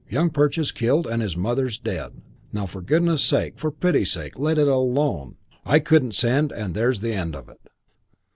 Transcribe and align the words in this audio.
Young 0.09 0.31
Perch 0.31 0.57
is 0.57 0.71
killed 0.71 1.05
and 1.05 1.21
his 1.21 1.37
mother's 1.37 1.77
dead. 1.77 2.23
Now 2.51 2.65
for 2.65 2.81
goodness' 2.81 3.21
sake, 3.23 3.59
for 3.59 3.69
pity's 3.69 4.11
sake, 4.11 4.39
let 4.39 4.57
it 4.57 4.67
alone. 4.67 5.37
I 5.63 5.77
couldn't 5.77 6.15
send 6.15 6.51
and 6.51 6.73
there's 6.73 7.01
the 7.01 7.13
end 7.13 7.35
of 7.35 7.47
it." 7.47 7.69